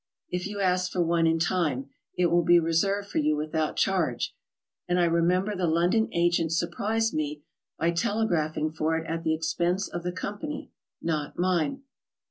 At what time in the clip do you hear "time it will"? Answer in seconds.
1.37-2.41